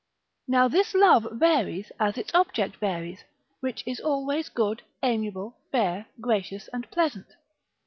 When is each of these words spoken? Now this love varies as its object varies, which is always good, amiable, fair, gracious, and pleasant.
Now 0.47 0.67
this 0.67 0.95
love 0.95 1.27
varies 1.31 1.91
as 1.99 2.17
its 2.17 2.33
object 2.33 2.77
varies, 2.77 3.23
which 3.59 3.83
is 3.85 3.99
always 3.99 4.49
good, 4.49 4.81
amiable, 5.03 5.59
fair, 5.71 6.07
gracious, 6.19 6.67
and 6.73 6.89
pleasant. 6.89 7.27